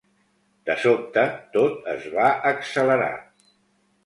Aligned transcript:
De 0.69 0.75
sobte 0.85 1.25
tot 1.57 1.91
es 1.93 2.09
va 2.17 2.31
accelerar. 2.53 3.13